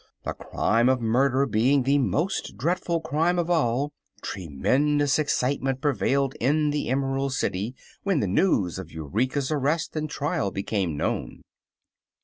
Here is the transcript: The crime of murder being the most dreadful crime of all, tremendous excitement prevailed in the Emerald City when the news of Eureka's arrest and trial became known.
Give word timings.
The 0.23 0.33
crime 0.33 0.89
of 0.89 0.99
murder 0.99 1.45
being 1.45 1.83
the 1.83 1.99
most 1.99 2.57
dreadful 2.57 3.01
crime 3.01 3.37
of 3.37 3.51
all, 3.51 3.93
tremendous 4.23 5.19
excitement 5.19 5.79
prevailed 5.79 6.33
in 6.39 6.71
the 6.71 6.89
Emerald 6.89 7.33
City 7.33 7.75
when 8.01 8.19
the 8.19 8.25
news 8.27 8.79
of 8.79 8.91
Eureka's 8.91 9.51
arrest 9.51 9.95
and 9.95 10.09
trial 10.09 10.49
became 10.49 10.97
known. 10.97 11.43